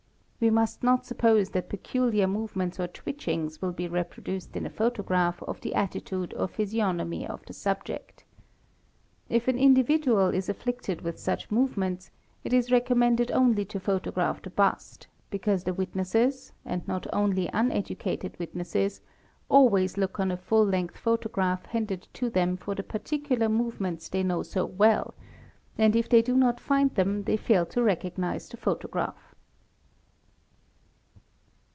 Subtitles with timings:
[0.43, 4.55] We must / not suppose that peculiar movements or twitchings will be reproduced.
[4.55, 8.23] in a photograph of the attitude or physiognomy of the subject.
[9.29, 12.09] If an | individual is afflicted with such movements,
[12.43, 17.47] it is recommended only to | photograph the bust, because the witnesses, and not only
[17.53, 18.99] uneducated witnesses,
[19.47, 24.23] always look on a full length photograph handed to them for_ the particular movements they
[24.23, 25.13] know so well,
[25.77, 29.35] and if they do not find them: they fail to recognize the photograph.